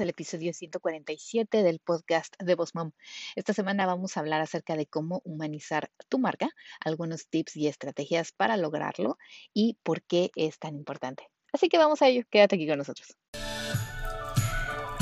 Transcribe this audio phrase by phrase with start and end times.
[0.00, 2.92] el episodio 147 del podcast de Boss Mom.
[3.34, 8.32] Esta semana vamos a hablar acerca de cómo humanizar tu marca, algunos tips y estrategias
[8.32, 9.16] para lograrlo
[9.54, 11.28] y por qué es tan importante.
[11.52, 13.16] Así que vamos a ello, quédate aquí con nosotros.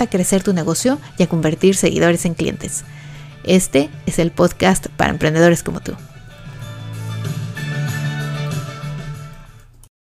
[0.00, 2.84] a crecer tu negocio y a convertir seguidores en clientes.
[3.44, 5.92] Este es el podcast para emprendedores como tú.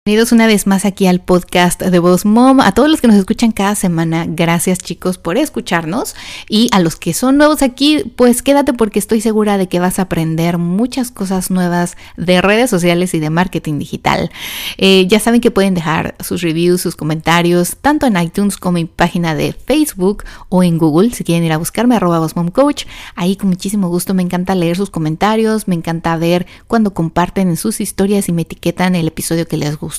[0.06, 2.60] Bienvenidos una vez más aquí al podcast de Voz Mom.
[2.60, 6.14] A todos los que nos escuchan cada semana, gracias chicos por escucharnos.
[6.48, 9.98] Y a los que son nuevos aquí, pues quédate porque estoy segura de que vas
[9.98, 14.30] a aprender muchas cosas nuevas de redes sociales y de marketing digital.
[14.78, 18.84] Eh, ya saben que pueden dejar sus reviews, sus comentarios, tanto en iTunes como en
[18.84, 21.11] mi página de Facebook o en Google.
[21.14, 22.84] Si quieren ir a buscarme, arroba Coach.
[23.17, 27.56] Ahí con muchísimo gusto me encanta leer sus comentarios, me encanta ver cuando comparten en
[27.56, 29.95] sus historias y me etiquetan el episodio que les gusta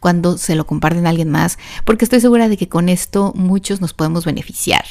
[0.00, 3.80] cuando se lo comparten a alguien más, porque estoy segura de que con esto muchos
[3.80, 4.84] nos podemos beneficiar.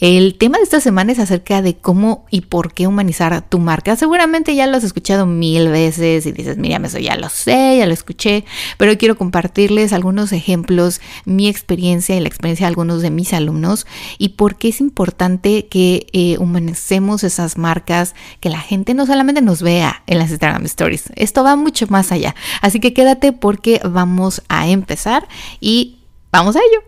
[0.00, 3.96] El tema de esta semana es acerca de cómo y por qué humanizar tu marca.
[3.96, 7.86] Seguramente ya lo has escuchado mil veces y dices, mira, eso ya lo sé, ya
[7.86, 8.44] lo escuché,
[8.78, 13.86] pero quiero compartirles algunos ejemplos, mi experiencia y la experiencia de algunos de mis alumnos
[14.18, 19.40] y por qué es importante que eh, humanicemos esas marcas, que la gente no solamente
[19.40, 22.34] nos vea en las Instagram Stories, esto va mucho más allá.
[22.60, 25.26] Así que quédate porque vamos a empezar
[25.60, 25.98] y
[26.30, 26.82] vamos a ello.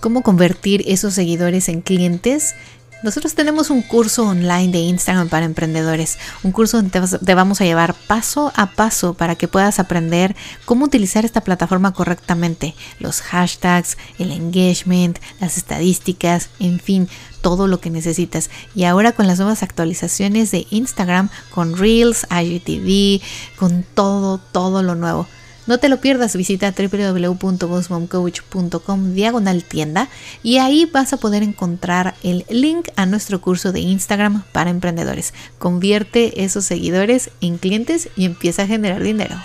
[0.00, 2.54] ¿Cómo convertir esos seguidores en clientes?
[3.00, 7.64] Nosotros tenemos un curso online de Instagram para emprendedores, un curso donde te vamos a
[7.64, 13.98] llevar paso a paso para que puedas aprender cómo utilizar esta plataforma correctamente, los hashtags,
[14.18, 17.08] el engagement, las estadísticas, en fin,
[17.40, 18.50] todo lo que necesitas.
[18.74, 23.22] Y ahora con las nuevas actualizaciones de Instagram, con Reels, IGTV,
[23.56, 25.28] con todo, todo lo nuevo.
[25.68, 30.08] No te lo pierdas, visita www.bossmomcoach.com diagonal tienda
[30.42, 35.34] y ahí vas a poder encontrar el link a nuestro curso de Instagram para emprendedores.
[35.58, 39.36] Convierte esos seguidores en clientes y empieza a generar dinero.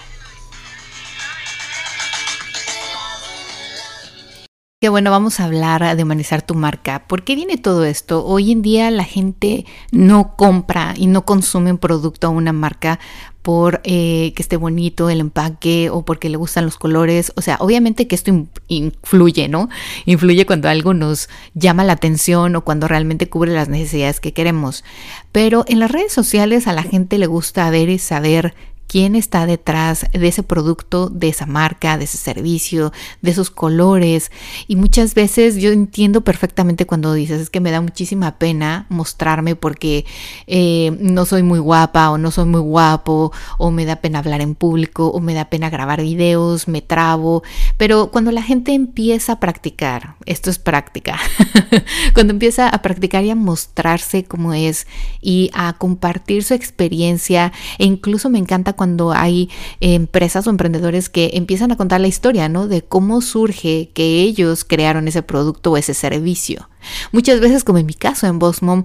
[4.83, 7.07] Qué bueno, vamos a hablar de humanizar tu marca.
[7.07, 8.25] ¿Por qué viene todo esto?
[8.25, 12.99] Hoy en día la gente no compra y no consume un producto o una marca
[13.43, 17.33] por eh, que esté bonito el empaque o porque le gustan los colores.
[17.35, 19.69] O sea, obviamente que esto influye, ¿no?
[20.05, 24.83] Influye cuando algo nos llama la atención o cuando realmente cubre las necesidades que queremos.
[25.31, 28.55] Pero en las redes sociales a la gente le gusta ver y saber
[28.87, 34.31] quién está detrás de ese producto, de esa marca, de ese servicio, de esos colores.
[34.67, 39.55] Y muchas veces yo entiendo perfectamente cuando dices, es que me da muchísima pena mostrarme
[39.55, 40.05] porque
[40.47, 44.41] eh, no soy muy guapa o no soy muy guapo o me da pena hablar
[44.41, 47.43] en público o me da pena grabar videos, me trabo.
[47.77, 51.17] Pero cuando la gente empieza a practicar, esto es práctica,
[52.13, 54.87] cuando empieza a practicar y a mostrarse como es
[55.21, 61.31] y a compartir su experiencia e incluso me encanta cuando hay empresas o emprendedores que
[61.33, 62.67] empiezan a contar la historia, ¿no?
[62.67, 66.69] De cómo surge que ellos crearon ese producto o ese servicio.
[67.11, 68.83] Muchas veces, como en mi caso en Boss Mom,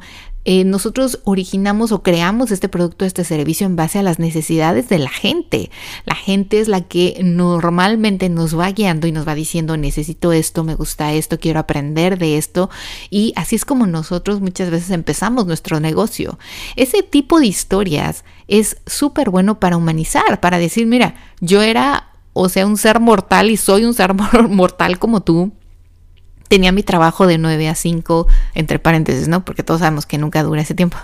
[0.50, 4.98] eh, nosotros originamos o creamos este producto, este servicio en base a las necesidades de
[4.98, 5.70] la gente.
[6.06, 10.64] La gente es la que normalmente nos va guiando y nos va diciendo necesito esto,
[10.64, 12.70] me gusta esto, quiero aprender de esto.
[13.10, 16.38] Y así es como nosotros muchas veces empezamos nuestro negocio.
[16.76, 22.48] Ese tipo de historias es súper bueno para humanizar, para decir, mira, yo era, o
[22.48, 24.14] sea, un ser mortal y soy un ser
[24.48, 25.52] mortal como tú
[26.48, 29.44] tenía mi trabajo de 9 a 5, entre paréntesis, ¿no?
[29.44, 30.96] Porque todos sabemos que nunca dura ese tiempo.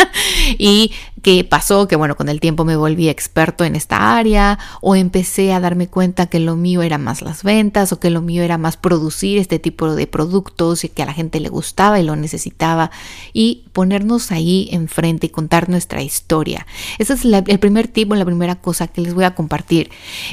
[0.58, 0.92] y
[1.26, 5.52] qué pasó, que bueno, con el tiempo me volví experto en esta área o empecé
[5.52, 8.58] a darme cuenta que lo mío era más las ventas o que lo mío era
[8.58, 12.14] más producir este tipo de productos y que a la gente le gustaba y lo
[12.14, 12.92] necesitaba
[13.32, 16.64] y ponernos ahí enfrente y contar nuestra historia.
[16.98, 19.90] Ese es el primer tipo, la primera cosa que les voy a compartir.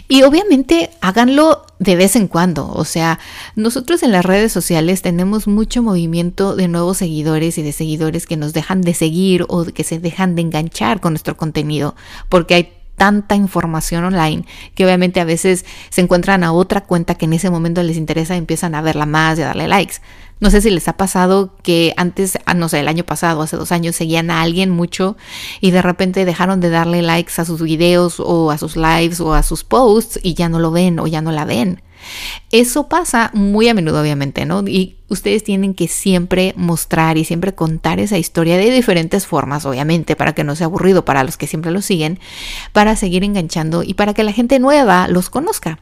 [0.07, 3.19] Y obviamente háganlo de vez en cuando, o sea,
[3.55, 8.37] nosotros en las redes sociales tenemos mucho movimiento de nuevos seguidores y de seguidores que
[8.37, 11.95] nos dejan de seguir o que se dejan de enganchar con nuestro contenido,
[12.29, 14.45] porque hay tanta información online
[14.75, 18.35] que obviamente a veces se encuentran a otra cuenta que en ese momento les interesa
[18.35, 19.95] y empiezan a verla más y a darle likes.
[20.39, 23.55] No sé si les ha pasado que antes, ah, no sé, el año pasado, hace
[23.55, 25.15] dos años, seguían a alguien mucho
[25.61, 29.33] y de repente dejaron de darle likes a sus videos o a sus lives o
[29.33, 31.81] a sus posts y ya no lo ven o ya no la ven.
[32.51, 34.63] Eso pasa muy a menudo, obviamente, ¿no?
[34.67, 40.15] Y ustedes tienen que siempre mostrar y siempre contar esa historia de diferentes formas, obviamente,
[40.15, 42.19] para que no sea aburrido para los que siempre lo siguen,
[42.71, 45.79] para seguir enganchando y para que la gente nueva los conozca.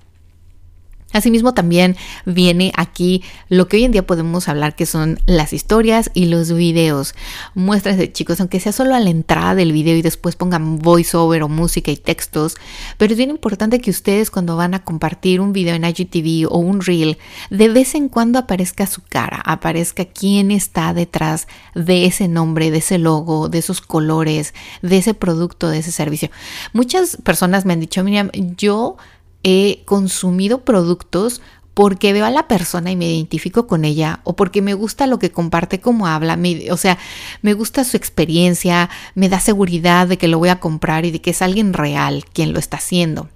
[1.13, 6.11] Asimismo también viene aquí lo que hoy en día podemos hablar que son las historias
[6.13, 7.15] y los videos.
[7.55, 11.49] de chicos, aunque sea solo a la entrada del video y después pongan voiceover o
[11.49, 12.55] música y textos,
[12.97, 16.57] pero es bien importante que ustedes cuando van a compartir un video en IGTV o
[16.57, 17.17] un reel,
[17.49, 22.77] de vez en cuando aparezca su cara, aparezca quién está detrás de ese nombre, de
[22.79, 26.29] ese logo, de esos colores, de ese producto, de ese servicio.
[26.73, 28.97] Muchas personas me han dicho, Miriam, yo
[29.43, 31.41] he consumido productos
[31.73, 35.19] porque veo a la persona y me identifico con ella o porque me gusta lo
[35.19, 36.37] que comparte, cómo habla,
[36.69, 36.97] o sea,
[37.41, 41.21] me gusta su experiencia, me da seguridad de que lo voy a comprar y de
[41.21, 43.29] que es alguien real quien lo está haciendo.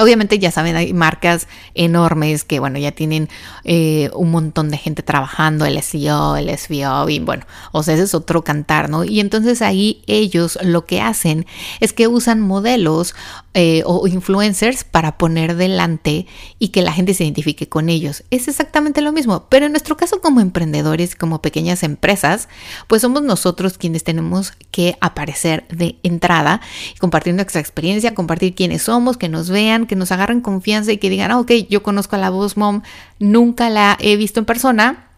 [0.00, 3.28] Obviamente ya saben, hay marcas enormes que, bueno, ya tienen
[3.64, 8.04] eh, un montón de gente trabajando, el SEO, el SVO, y bueno, o sea, ese
[8.04, 9.04] es otro cantar, ¿no?
[9.04, 11.46] Y entonces ahí ellos lo que hacen
[11.80, 13.14] es que usan modelos
[13.54, 16.26] eh, o influencers para poner delante
[16.60, 18.22] y que la gente se identifique con ellos.
[18.30, 22.48] Es exactamente lo mismo, pero en nuestro caso como emprendedores, como pequeñas empresas,
[22.86, 26.60] pues somos nosotros quienes tenemos que aparecer de entrada,
[26.98, 31.10] compartir nuestra experiencia, compartir quiénes somos, que nos vean, que nos agarren confianza y que
[31.10, 32.82] digan, ah, ok, yo conozco a la voz mom,
[33.18, 35.09] nunca la he visto en persona,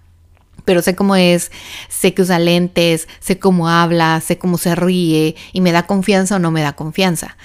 [0.65, 1.51] pero sé cómo es,
[1.89, 6.37] sé que usa lentes, sé cómo habla, sé cómo se ríe y me da confianza
[6.37, 7.37] o no me da confianza.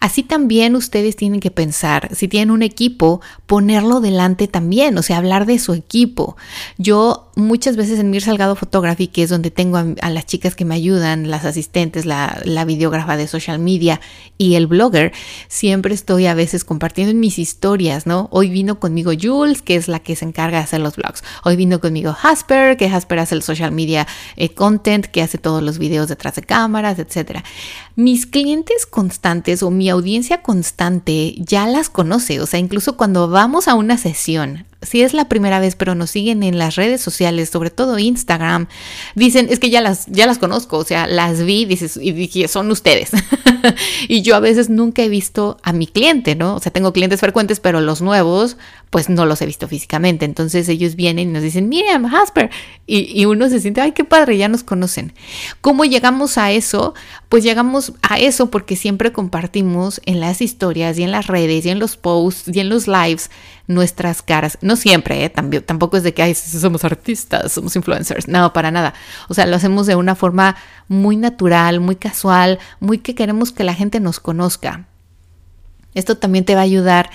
[0.00, 5.18] Así también ustedes tienen que pensar, si tienen un equipo, ponerlo delante también, o sea,
[5.18, 6.36] hablar de su equipo.
[6.78, 10.64] Yo muchas veces en Mir Salgado Photography, que es donde tengo a, las chicas que
[10.64, 14.00] me ayudan, las asistentes, la, la videógrafa de social media
[14.38, 15.12] y el blogger,
[15.48, 18.28] siempre estoy a veces compartiendo en mis historias, ¿no?
[18.30, 21.22] Hoy vino conmigo Jules, que es la que se encarga de hacer los blogs.
[21.44, 24.06] Hoy vino conmigo Hasper, que Jasper hace el social media
[24.36, 27.40] eh, content, que hace todos los videos detrás de cámaras, etc.
[27.96, 33.68] Mis clientes constantes o mi audiencia constante ya las conoce, o sea, incluso cuando vamos
[33.68, 37.50] a una sesión, si es la primera vez, pero nos siguen en las redes sociales,
[37.50, 38.68] sobre todo Instagram,
[39.14, 42.48] dicen, es que ya las, ya las conozco, o sea, las vi dices, y dije,
[42.48, 43.10] son ustedes.
[44.08, 46.56] y yo a veces nunca he visto a mi cliente, ¿no?
[46.56, 48.56] O sea, tengo clientes frecuentes, pero los nuevos,
[48.90, 50.24] pues no los he visto físicamente.
[50.24, 52.50] Entonces ellos vienen y nos dicen, Miriam, Hasper.
[52.86, 55.12] Y, y uno se siente, ay, qué padre, ya nos conocen.
[55.60, 56.94] ¿Cómo llegamos a eso?
[57.34, 61.70] Pues llegamos a eso porque siempre compartimos en las historias y en las redes y
[61.70, 63.28] en los posts y en los lives
[63.66, 64.56] nuestras caras.
[64.60, 65.30] No siempre, ¿eh?
[65.30, 68.28] Tampoco es de que Ay, somos artistas, somos influencers.
[68.28, 68.94] No, para nada.
[69.28, 70.54] O sea, lo hacemos de una forma
[70.86, 74.86] muy natural, muy casual, muy que queremos que la gente nos conozca.
[75.94, 77.10] Esto también te va a ayudar.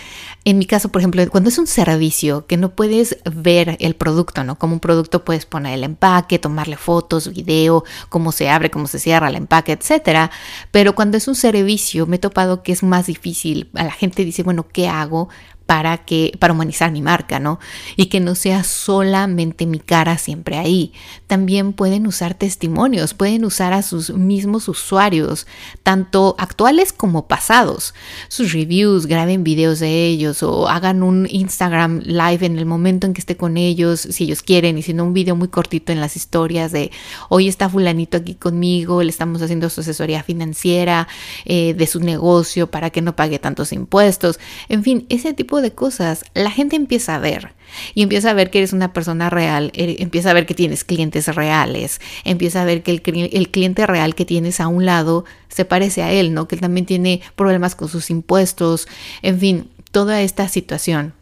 [0.45, 4.43] En mi caso, por ejemplo, cuando es un servicio que no puedes ver el producto,
[4.43, 4.57] ¿no?
[4.57, 8.99] Como un producto puedes poner el empaque, tomarle fotos, video, cómo se abre, cómo se
[8.99, 10.31] cierra el empaque, etcétera.
[10.71, 13.69] Pero cuando es un servicio, me he topado que es más difícil.
[13.75, 15.29] A la gente dice, bueno, ¿qué hago?
[15.69, 17.59] Para que para humanizar mi marca, ¿no?
[17.95, 20.93] Y que no sea solamente mi cara siempre ahí.
[21.27, 25.45] También pueden usar testimonios, pueden usar a sus mismos usuarios,
[25.83, 27.93] tanto actuales como pasados.
[28.29, 33.13] Sus reviews, graben videos de ellos o hagan un Instagram live en el momento en
[33.13, 36.01] que esté con ellos, si ellos quieren, y si no un video muy cortito en
[36.01, 36.89] las historias de
[37.29, 41.07] hoy está fulanito aquí conmigo, le estamos haciendo su asesoría financiera
[41.45, 44.39] eh, de su negocio para que no pague tantos impuestos.
[44.67, 47.53] En fin, ese tipo de cosas, la gente empieza a ver
[47.93, 51.33] y empieza a ver que eres una persona real, empieza a ver que tienes clientes
[51.33, 55.65] reales, empieza a ver que el, el cliente real que tienes a un lado se
[55.65, 56.47] parece a él, ¿no?
[56.47, 58.87] Que él también tiene problemas con sus impuestos,
[59.21, 61.13] en fin, toda esta situación.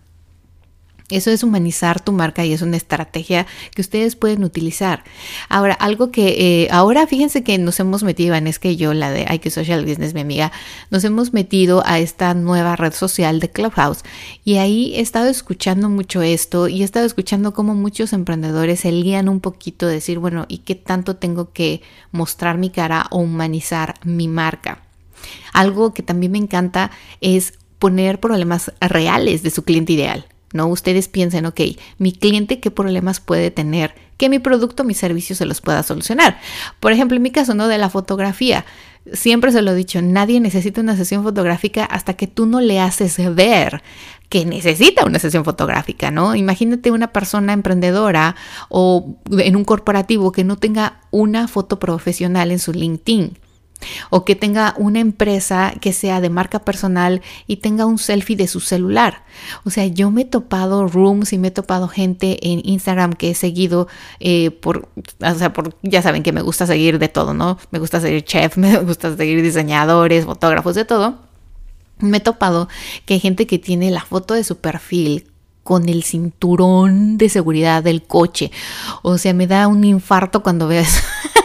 [1.09, 5.05] Eso es humanizar tu marca y es una estrategia que ustedes pueden utilizar.
[5.47, 9.09] Ahora, algo que eh, ahora fíjense que nos hemos metido, en es que yo, la
[9.11, 10.51] de IQ Social Business, mi amiga,
[10.91, 14.03] nos hemos metido a esta nueva red social de Clubhouse
[14.43, 18.91] y ahí he estado escuchando mucho esto y he estado escuchando cómo muchos emprendedores se
[18.91, 23.19] lían un poquito de decir, bueno, ¿y qué tanto tengo que mostrar mi cara o
[23.19, 24.83] humanizar mi marca?
[25.53, 30.25] Algo que también me encanta es poner problemas reales de su cliente ideal.
[30.57, 30.67] ¿No?
[30.67, 31.61] Ustedes piensen, ok,
[31.97, 36.39] mi cliente qué problemas puede tener, que mi producto, mi servicio se los pueda solucionar.
[36.81, 37.69] Por ejemplo, en mi caso, ¿no?
[37.69, 38.65] De la fotografía.
[39.13, 42.81] Siempre se lo he dicho, nadie necesita una sesión fotográfica hasta que tú no le
[42.81, 43.81] haces ver
[44.27, 46.35] que necesita una sesión fotográfica, ¿no?
[46.35, 48.35] Imagínate una persona emprendedora
[48.67, 53.37] o en un corporativo que no tenga una foto profesional en su LinkedIn
[54.09, 58.47] o que tenga una empresa que sea de marca personal y tenga un selfie de
[58.47, 59.23] su celular.
[59.63, 63.31] O sea, yo me he topado rooms y me he topado gente en Instagram que
[63.31, 63.87] he seguido
[64.19, 64.89] eh, por,
[65.21, 67.57] o sea, por, ya saben que me gusta seguir de todo, ¿no?
[67.71, 71.19] Me gusta seguir chef, me gusta seguir diseñadores, fotógrafos, de todo.
[71.99, 72.67] Me he topado
[73.05, 75.31] que hay gente que tiene la foto de su perfil
[75.63, 78.51] con el cinturón de seguridad del coche.
[79.01, 81.01] O sea, me da un infarto cuando veo eso.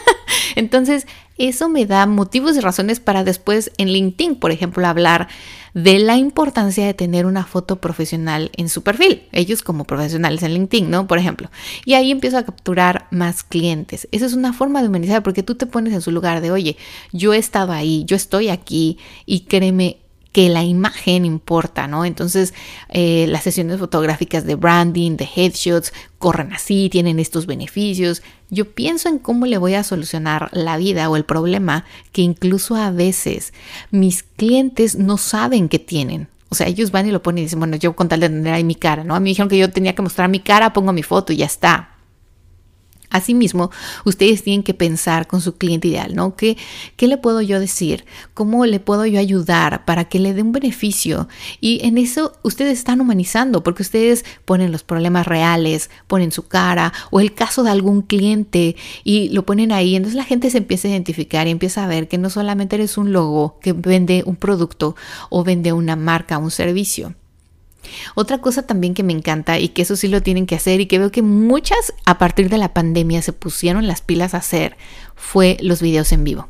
[0.54, 1.06] Entonces,
[1.38, 5.28] eso me da motivos y razones para después en LinkedIn, por ejemplo, hablar
[5.74, 10.52] de la importancia de tener una foto profesional en su perfil, ellos como profesionales en
[10.52, 11.06] LinkedIn, ¿no?
[11.06, 11.50] Por ejemplo.
[11.84, 14.06] Y ahí empiezo a capturar más clientes.
[14.12, 16.76] Esa es una forma de humanizar porque tú te pones en su lugar de, oye,
[17.12, 20.01] yo he estado ahí, yo estoy aquí y créeme,
[20.32, 22.04] que la imagen importa, ¿no?
[22.04, 22.54] Entonces,
[22.88, 28.22] eh, las sesiones fotográficas de branding, de headshots, corren así, tienen estos beneficios.
[28.48, 32.76] Yo pienso en cómo le voy a solucionar la vida o el problema que incluso
[32.76, 33.52] a veces
[33.90, 36.28] mis clientes no saben que tienen.
[36.48, 38.52] O sea, ellos van y lo ponen y dicen, bueno, yo con tal de tener
[38.52, 39.14] ahí mi cara, ¿no?
[39.14, 41.36] A mí me dijeron que yo tenía que mostrar mi cara, pongo mi foto y
[41.36, 41.91] ya está.
[43.12, 43.70] Asimismo,
[44.04, 46.34] ustedes tienen que pensar con su cliente ideal, ¿no?
[46.34, 46.56] ¿Qué,
[46.96, 48.04] ¿Qué le puedo yo decir?
[48.34, 51.28] ¿Cómo le puedo yo ayudar para que le dé un beneficio?
[51.60, 56.92] Y en eso ustedes están humanizando porque ustedes ponen los problemas reales, ponen su cara
[57.10, 59.94] o el caso de algún cliente y lo ponen ahí.
[59.94, 62.96] Entonces la gente se empieza a identificar y empieza a ver que no solamente eres
[62.96, 64.96] un logo que vende un producto
[65.30, 67.14] o vende una marca, un servicio
[68.14, 70.86] otra cosa también que me encanta y que eso sí lo tienen que hacer y
[70.86, 74.76] que veo que muchas a partir de la pandemia se pusieron las pilas a hacer
[75.14, 76.48] fue los videos en vivo.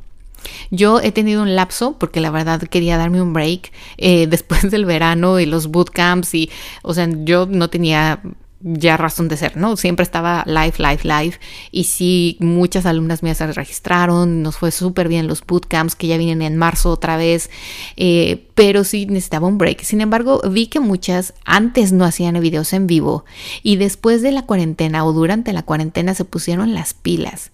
[0.71, 4.85] Yo he tenido un lapso porque la verdad quería darme un break eh, después del
[4.85, 6.51] verano y los bootcamps y,
[6.83, 8.21] o sea, yo no tenía
[8.63, 9.77] ya razón de ser, ¿no?
[9.77, 11.39] Siempre estaba live, live, live.
[11.71, 16.17] Y sí, muchas alumnas mías se registraron, nos fue súper bien los bootcamps que ya
[16.17, 17.51] vienen en marzo otra vez,
[17.97, 19.83] eh, pero sí necesitaba un break.
[19.83, 23.25] Sin embargo, vi que muchas antes no hacían videos en vivo
[23.63, 27.51] y después de la cuarentena o durante la cuarentena se pusieron las pilas.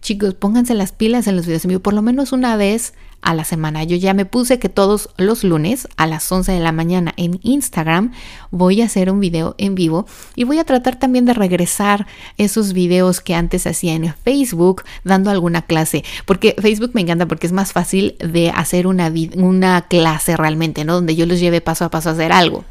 [0.00, 3.34] Chicos, pónganse las pilas en los videos en vivo, por lo menos una vez a
[3.34, 3.84] la semana.
[3.84, 7.38] Yo ya me puse que todos los lunes a las 11 de la mañana en
[7.42, 8.12] Instagram
[8.50, 12.72] voy a hacer un video en vivo y voy a tratar también de regresar esos
[12.72, 17.52] videos que antes hacía en Facebook dando alguna clase, porque Facebook me encanta porque es
[17.52, 20.94] más fácil de hacer una, una clase realmente, ¿no?
[20.94, 22.64] Donde yo los lleve paso a paso a hacer algo.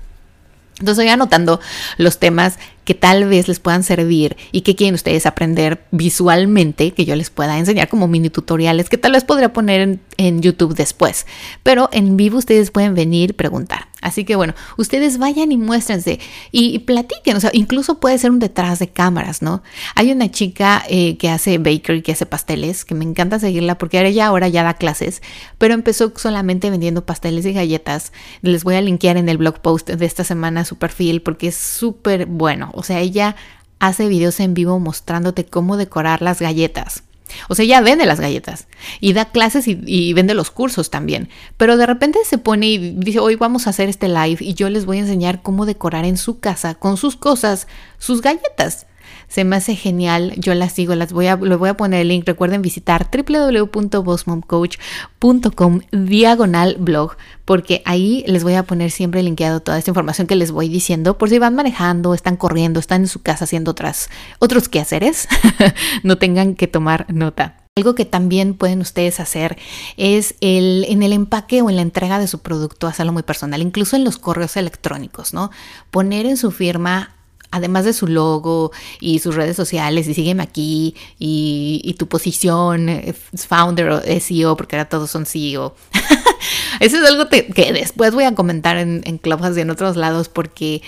[0.79, 1.59] Entonces voy anotando
[1.97, 7.05] los temas que tal vez les puedan servir y que quieren ustedes aprender visualmente, que
[7.05, 11.25] yo les pueda enseñar como mini tutoriales que tal vez podría poner en, YouTube después.
[11.63, 13.87] Pero en vivo ustedes pueden venir preguntar.
[14.01, 16.19] Así que bueno, ustedes vayan y muéstrense
[16.51, 19.61] y, platiquen, o sea, incluso puede ser un detrás de cámaras, ¿no?
[19.93, 24.01] Hay una chica eh, que hace bakery, que hace pasteles, que me encanta seguirla porque
[24.01, 25.21] ella ahora ya da clases,
[25.59, 28.11] pero empezó solamente vendiendo pasteles y galletas.
[28.41, 31.55] Les voy a linkear en el blog post de esta semana su perfil porque es
[31.55, 32.70] súper bueno.
[32.73, 33.35] O sea, ella
[33.79, 37.03] hace videos en vivo mostrándote cómo decorar las galletas.
[37.47, 38.67] O sea, ella vende las galletas
[38.99, 41.29] y da clases y, vende los cursos también.
[41.57, 44.69] Pero de repente se pone y dice, hoy vamos a hacer este live y yo
[44.69, 48.85] les voy a enseñar cómo decorar en su casa con sus cosas, sus galletas
[49.27, 52.09] se me hace genial, yo las sigo, las voy a, les voy a poner el
[52.09, 59.77] link, recuerden visitar www.bossmomcoach.com diagonal blog, porque ahí les voy a poner siempre linkeado toda
[59.77, 63.21] esta información que les voy diciendo, por si van manejando, están corriendo, están en su
[63.21, 65.27] casa haciendo otras, otros quehaceres,
[66.03, 67.57] no tengan que tomar nota.
[67.77, 69.57] Algo que también pueden ustedes hacer
[69.95, 73.61] es el, en el empaque o en la entrega de su producto hacerlo muy personal,
[73.61, 75.51] incluso en los correos electrónicos, ¿no?
[75.89, 77.15] Poner en su firma
[77.51, 82.89] además de su logo y sus redes sociales, y sígueme aquí, y, tu posición,
[83.35, 85.75] founder o CEO, porque ahora todos son CEO.
[86.79, 90.29] Eso es algo que después voy a comentar en, en Clubhouse y en otros lados,
[90.29, 90.81] porque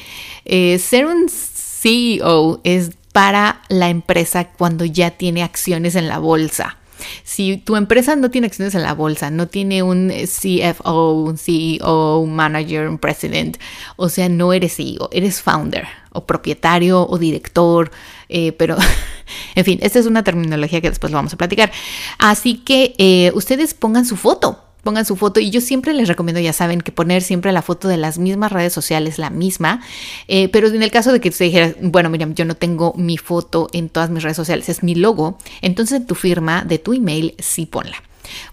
[0.45, 6.77] eh, ser un CEO es para la empresa cuando ya tiene acciones en la bolsa.
[7.23, 12.19] Si tu empresa no tiene acciones en la bolsa, no tiene un CFO, un CEO,
[12.19, 13.57] un manager, un president,
[13.95, 17.91] o sea, no eres CEO, eres founder o propietario o director,
[18.29, 18.77] eh, pero
[19.55, 21.71] en fin, esta es una terminología que después lo vamos a platicar.
[22.19, 26.39] Así que eh, ustedes pongan su foto pongan su foto y yo siempre les recomiendo,
[26.39, 29.81] ya saben, que poner siempre la foto de las mismas redes sociales, la misma,
[30.27, 33.17] eh, pero en el caso de que usted dijera, bueno, Miriam, yo no tengo mi
[33.17, 36.93] foto en todas mis redes sociales, es mi logo, entonces en tu firma de tu
[36.93, 38.03] email sí ponla.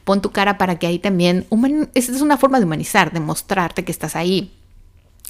[0.04, 1.46] Pon tu cara para que ahí también,
[1.94, 4.50] es una forma de humanizar, de mostrarte que estás ahí.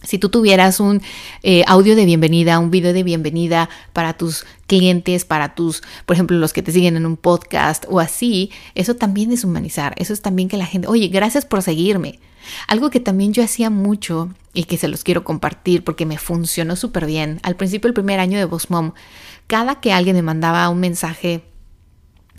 [0.02, 1.02] Si tú tuvieras un
[1.42, 6.38] eh, audio de bienvenida, un video de bienvenida para tus clientes, para tus, por ejemplo,
[6.38, 9.94] los que te siguen en un podcast o así, eso también es humanizar.
[9.98, 12.18] Eso es también que la gente, oye, gracias por seguirme.
[12.66, 16.76] Algo que también yo hacía mucho y que se los quiero compartir porque me funcionó
[16.76, 17.38] súper bien.
[17.42, 18.92] Al principio, el primer año de Boss Mom,
[19.46, 21.42] cada que alguien me mandaba un mensaje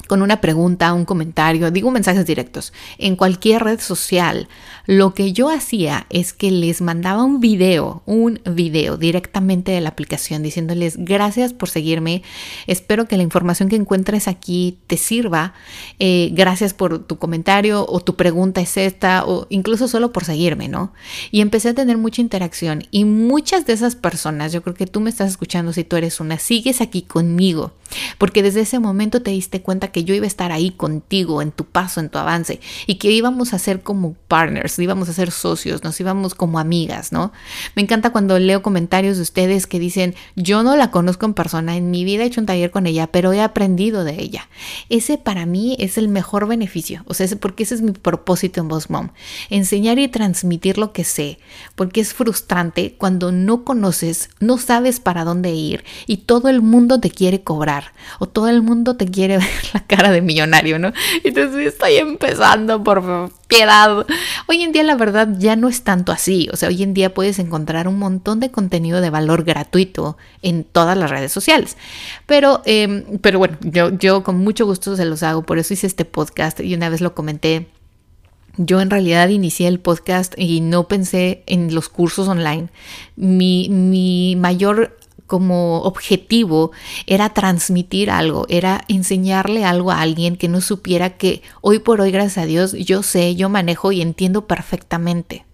[0.07, 4.48] con una pregunta, un comentario, digo mensajes directos, en cualquier red social,
[4.86, 9.89] lo que yo hacía es que les mandaba un video, un video directamente de la
[9.89, 12.24] aplicación diciéndoles gracias por seguirme,
[12.67, 15.53] espero que la información que encuentres aquí te sirva,
[16.00, 20.67] eh, gracias por tu comentario o tu pregunta es esta o incluso solo por seguirme,
[20.67, 20.93] ¿no?
[21.31, 22.83] Y empecé a tener mucha interacción.
[22.91, 26.19] Y muchas de esas personas, yo creo que tú me estás escuchando si tú eres
[26.19, 27.74] una, sigues aquí conmigo,
[28.17, 31.51] porque desde ese momento te diste cuenta que yo iba a estar ahí contigo en
[31.51, 35.31] tu paso, en tu avance y que íbamos a ser como partners, íbamos a ser
[35.31, 37.31] socios, nos íbamos como amigas, ¿no?
[37.75, 41.75] Me encanta cuando leo comentarios de ustedes que dicen, yo no la conozco en persona,
[41.75, 44.50] en mi vida he hecho un taller con ella, pero he aprendido de ella.
[44.89, 48.67] Ese para mí es el mejor beneficio, o sea, porque ese es mi propósito en
[48.67, 49.10] Boss Mom,
[49.50, 51.39] enseñar y transmitir lo que sé,
[51.75, 57.00] porque es frustrante cuando no conoces, no sabes para dónde ir y todo el mundo
[57.00, 60.93] te quiere cobrar o todo el mundo te quiere ver la cara de millonario, ¿no?
[61.23, 64.05] Entonces estoy empezando, por piedad.
[64.47, 67.13] Hoy en día la verdad ya no es tanto así, o sea, hoy en día
[67.13, 71.77] puedes encontrar un montón de contenido de valor gratuito en todas las redes sociales.
[72.25, 75.87] Pero, em, pero bueno, yo, yo con mucho gusto se los hago, por eso hice
[75.87, 77.67] este podcast y una vez lo comenté.
[78.57, 82.67] Yo en realidad inicié el podcast y no pensé en los cursos online.
[83.15, 84.97] Mi, mi mayor
[85.31, 86.73] como objetivo
[87.07, 92.11] era transmitir algo, era enseñarle algo a alguien que no supiera que hoy por hoy,
[92.11, 95.45] gracias a Dios, yo sé, yo manejo y entiendo perfectamente.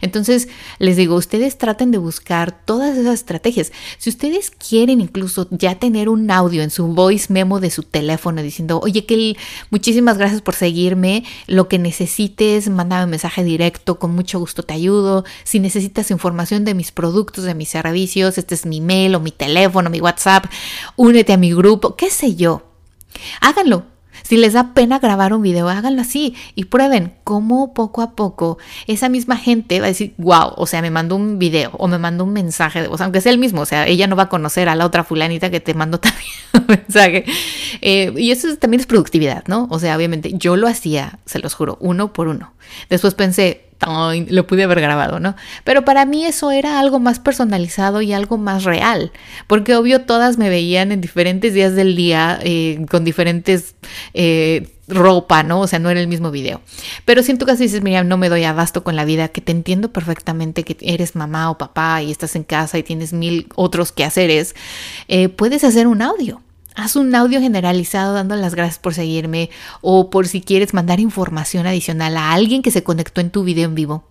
[0.00, 0.48] Entonces,
[0.78, 3.72] les digo, ustedes traten de buscar todas esas estrategias.
[3.98, 8.42] Si ustedes quieren incluso ya tener un audio en su voice memo de su teléfono
[8.42, 9.36] diciendo, oye, que
[9.70, 14.74] muchísimas gracias por seguirme, lo que necesites, mándame un mensaje directo, con mucho gusto te
[14.74, 15.24] ayudo.
[15.44, 19.30] Si necesitas información de mis productos, de mis servicios, este es mi mail o mi
[19.30, 20.46] teléfono, mi WhatsApp,
[20.96, 22.62] únete a mi grupo, qué sé yo.
[23.40, 23.84] Háganlo,
[24.28, 28.58] si les da pena grabar un video, háganlo así y prueben cómo poco a poco
[28.86, 31.96] esa misma gente va a decir, wow, o sea, me mandó un video o me
[31.96, 34.28] mandó un mensaje de voz, aunque sea el mismo, o sea, ella no va a
[34.28, 37.24] conocer a la otra fulanita que te mandó también un mensaje.
[37.80, 39.66] Eh, y eso también es productividad, ¿no?
[39.70, 42.52] O sea, obviamente yo lo hacía, se los juro, uno por uno.
[42.90, 45.36] Después pensé, lo pude haber grabado, ¿no?
[45.64, 49.12] Pero para mí eso era algo más personalizado y algo más real,
[49.46, 53.76] porque obvio todas me veían en diferentes días del día, eh, con diferentes
[54.14, 55.60] eh, ropa, ¿no?
[55.60, 56.60] O sea, no era el mismo video.
[57.04, 59.40] Pero si en tu caso dices, mira, no me doy abasto con la vida, que
[59.40, 63.48] te entiendo perfectamente que eres mamá o papá y estás en casa y tienes mil
[63.54, 64.54] otros quehaceres,
[65.08, 66.42] eh, puedes hacer un audio
[66.78, 71.66] haz un audio generalizado dando las gracias por seguirme o por si quieres mandar información
[71.66, 74.04] adicional a alguien que se conectó en tu video en vivo.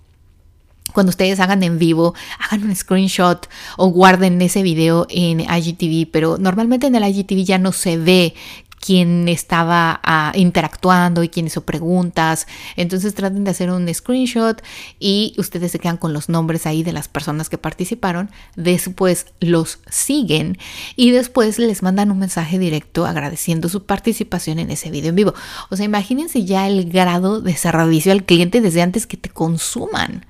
[0.94, 6.38] Cuando ustedes hagan en vivo, hagan un screenshot o guarden ese video en IGTV, pero
[6.38, 8.34] normalmente en el IGTV ya no se ve
[8.80, 12.48] quién estaba ah, interactuando y quién hizo preguntas.
[12.76, 14.62] Entonces traten de hacer un screenshot
[15.00, 18.30] y ustedes se quedan con los nombres ahí de las personas que participaron.
[18.56, 20.58] Después los siguen
[20.96, 25.34] y después les mandan un mensaje directo agradeciendo su participación en ese video en vivo.
[25.70, 30.26] O sea, imagínense ya el grado de servicio al cliente desde antes que te consuman.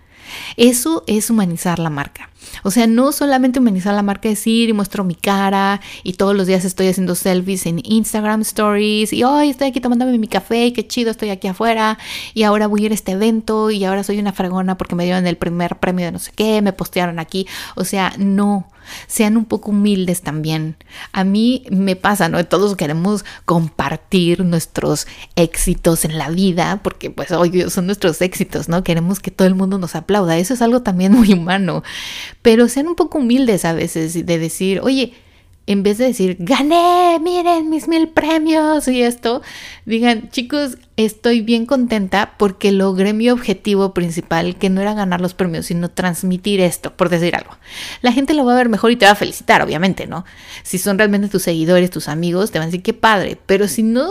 [0.55, 2.29] Eso es humanizar la marca.
[2.63, 6.47] O sea, no solamente humanizar la marca, decir y muestro mi cara y todos los
[6.47, 10.71] días estoy haciendo selfies en Instagram Stories y hoy estoy aquí tomándome mi café y
[10.71, 11.97] qué chido estoy aquí afuera
[12.33, 15.03] y ahora voy a ir a este evento y ahora soy una fregona porque me
[15.03, 17.47] dieron el primer premio de no sé qué, me postearon aquí.
[17.75, 18.67] O sea, no
[19.07, 20.75] sean un poco humildes también.
[21.11, 22.45] A mí me pasa, ¿no?
[22.45, 28.83] Todos queremos compartir nuestros éxitos en la vida, porque pues hoy son nuestros éxitos, ¿no?
[28.83, 30.37] Queremos que todo el mundo nos aplauda.
[30.37, 31.83] Eso es algo también muy humano.
[32.41, 35.13] Pero sean un poco humildes a veces de decir, oye,
[35.67, 39.41] en vez de decir, gané, miren mis mil premios y esto,
[39.85, 45.33] digan, chicos, estoy bien contenta porque logré mi objetivo principal, que no era ganar los
[45.33, 47.51] premios, sino transmitir esto, por decir algo.
[48.01, 50.23] La gente lo va a ver mejor y te va a felicitar, obviamente, ¿no?
[50.63, 53.83] Si son realmente tus seguidores, tus amigos, te van a decir, qué padre, pero si
[53.83, 54.09] no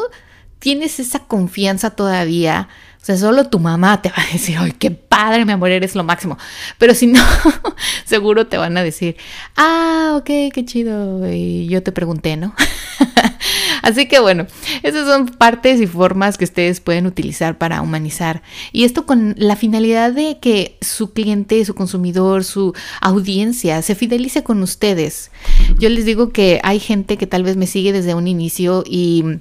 [0.59, 2.69] tienes esa confianza todavía,
[3.07, 6.03] sea, solo tu mamá te va a decir, ay, qué padre, mi amor, eres lo
[6.03, 6.37] máximo.
[6.77, 7.23] Pero si no,
[8.05, 9.17] seguro te van a decir,
[9.57, 11.31] ah, ok, qué chido.
[11.33, 12.53] Y yo te pregunté, ¿no?
[13.83, 14.49] Así que bueno,
[14.83, 18.43] esas son partes y formas que ustedes pueden utilizar para humanizar.
[18.73, 24.43] Y esto con la finalidad de que su cliente, su consumidor, su audiencia se fidelice
[24.43, 25.31] con ustedes.
[25.79, 29.39] Yo les digo que hay gente que tal vez me sigue desde un inicio y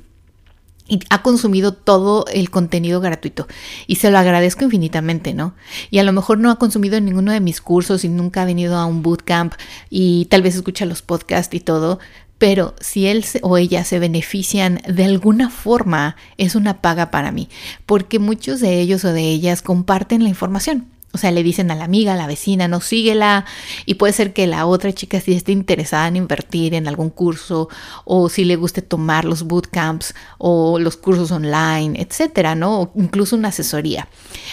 [0.88, 3.48] y ha consumido todo el contenido gratuito
[3.88, 5.56] y se lo agradezco infinitamente, ¿no?
[5.90, 8.78] Y a lo mejor no ha consumido ninguno de mis cursos y nunca ha venido
[8.78, 9.54] a un bootcamp
[9.90, 12.00] y tal vez escucha los podcasts y todo,
[12.38, 17.50] pero si él o ella se benefician de alguna forma, es una paga para mí,
[17.86, 20.95] porque muchos de ellos o de ellas comparten la información.
[21.16, 23.46] O sea, le dicen a la amiga, a la vecina, no síguela.
[23.86, 27.70] Y puede ser que la otra chica sí esté interesada en invertir en algún curso
[28.04, 32.82] o si le guste tomar los bootcamps o los cursos online, etcétera, ¿no?
[32.82, 34.08] O incluso una asesoría.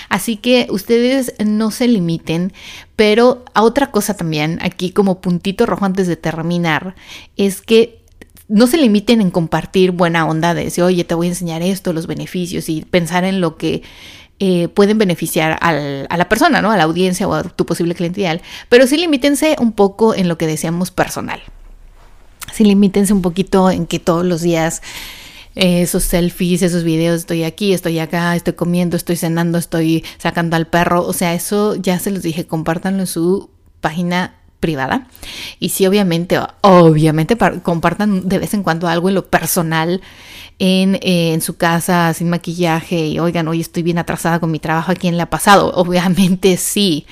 [0.09, 2.53] Así que ustedes no se limiten,
[2.95, 6.95] pero a otra cosa también, aquí como puntito rojo antes de terminar,
[7.37, 8.03] es que
[8.49, 11.93] no se limiten en compartir buena onda de decir, oye, te voy a enseñar esto,
[11.95, 13.83] los beneficios y pensar en lo que
[14.45, 16.73] eh, pueden beneficiar a la persona, ¿no?
[16.73, 20.37] A la audiencia o a tu posible cliente pero sí limítense un poco en lo
[20.37, 21.41] que decíamos personal.
[22.53, 24.83] Sí limítense un poquito en que todos los días
[25.55, 30.57] eh, esos selfies, esos videos, estoy aquí, estoy acá, estoy comiendo, estoy cenando, estoy sacando
[30.57, 33.49] al perro, o sea, eso ya se los dije, compártanlo en su
[33.81, 35.09] página privada.
[35.59, 40.01] Y sí, obviamente, obviamente compartan de vez en cuando algo en lo personal
[40.59, 44.93] en, en, su casa sin maquillaje y oigan, hoy estoy bien atrasada con mi trabajo,
[44.93, 45.73] ¿a quién le ha pasado?
[45.75, 47.07] Obviamente sí,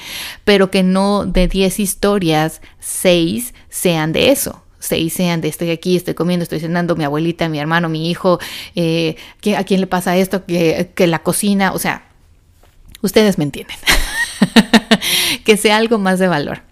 [0.44, 4.62] pero que no de 10 historias, 6 sean de eso.
[4.82, 8.40] Seis sean de estoy aquí, estoy comiendo, estoy cenando, mi abuelita, mi hermano, mi hijo,
[8.74, 9.16] eh,
[9.54, 10.46] ¿a quién le pasa esto?
[10.46, 12.04] Que, que la cocina, o sea,
[13.02, 13.76] ustedes me entienden.
[15.44, 16.62] que sea algo más de valor.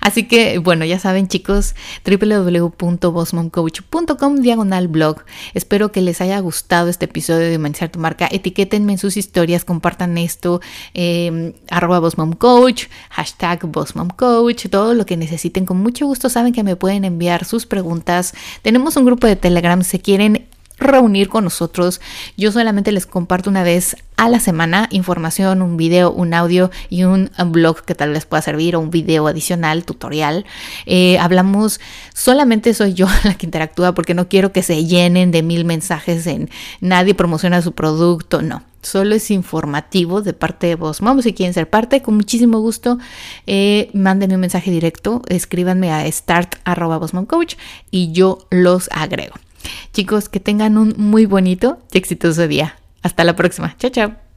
[0.00, 5.24] Así que, bueno, ya saben chicos, www.bossmomcoach.com diagonal blog.
[5.54, 8.28] Espero que les haya gustado este episodio de Humanizar tu Marca.
[8.30, 10.60] Etiquétenme en sus historias, compartan esto,
[10.94, 15.66] eh, arroba bossmomcoach, hashtag bossmomcoach, todo lo que necesiten.
[15.66, 18.34] Con mucho gusto saben que me pueden enviar sus preguntas.
[18.62, 20.46] Tenemos un grupo de Telegram, si quieren
[20.78, 22.00] reunir con nosotros.
[22.36, 27.04] Yo solamente les comparto una vez a la semana información, un video, un audio y
[27.04, 30.44] un blog que tal vez pueda servir o un video adicional, tutorial.
[30.86, 31.80] Eh, hablamos,
[32.14, 36.26] solamente soy yo la que interactúa porque no quiero que se llenen de mil mensajes
[36.26, 38.62] en nadie promociona su producto, no.
[38.80, 41.00] Solo es informativo de parte de vos.
[41.00, 42.98] Vamos, si quieren ser parte, con muchísimo gusto,
[43.46, 47.56] eh, mándenme un mensaje directo, escríbanme a start.coach
[47.90, 49.34] y yo los agrego.
[49.92, 52.76] Chicos, que tengan un muy bonito y exitoso día.
[53.02, 53.76] Hasta la próxima.
[53.78, 54.28] Chao, chao.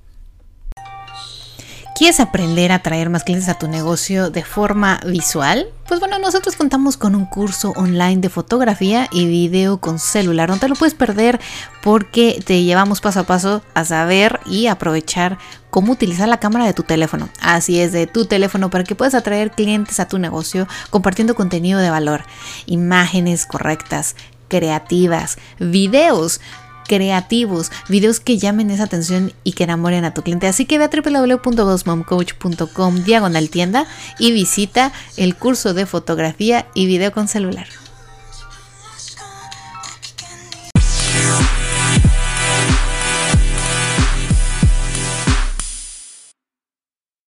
[2.02, 5.68] ¿Quieres aprender a atraer más clientes a tu negocio de forma visual?
[5.88, 10.50] Pues bueno, nosotros contamos con un curso online de fotografía y video con celular.
[10.50, 11.40] No te lo puedes perder
[11.84, 15.38] porque te llevamos paso a paso a saber y aprovechar
[15.70, 17.30] cómo utilizar la cámara de tu teléfono.
[17.40, 21.80] Así es, de tu teléfono para que puedas atraer clientes a tu negocio compartiendo contenido
[21.80, 22.24] de valor,
[22.66, 24.16] imágenes correctas,
[24.52, 26.42] creativas, videos
[26.88, 30.48] creativos, videos que llamen esa atención y que enamoren a tu cliente.
[30.48, 33.88] Así que ve a www.bossmomcoach.com diagonal tienda
[34.20, 37.68] y visita el curso de fotografía y video con celular.